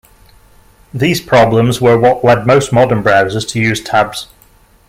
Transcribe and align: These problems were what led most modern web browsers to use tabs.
These 0.95 1.21
problems 1.21 1.79
were 1.79 1.95
what 1.95 2.25
led 2.25 2.47
most 2.47 2.73
modern 2.73 3.03
web 3.03 3.05
browsers 3.27 3.47
to 3.49 3.59
use 3.61 3.83
tabs. 3.83 4.29